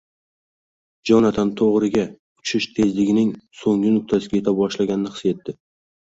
Jonatan 1.09 1.51
to‘g‘riga 1.59 2.05
uchish 2.07 2.67
tezligining 2.79 3.29
so‘nggi 3.61 3.93
nuqtasiga 3.99 4.39
yeta 4.43 4.57
boshlaganini 4.65 5.15
his 5.21 5.25
etdi. 5.37 5.59